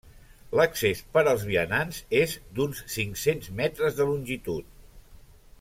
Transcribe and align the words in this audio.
L'accés 0.59 1.01
per 1.17 1.23
als 1.31 1.43
vianants 1.49 2.01
és 2.21 2.35
d'uns 2.61 2.83
cinc-cents 2.97 3.55
m 3.59 3.71
de 4.01 4.11
longitud. 4.11 4.77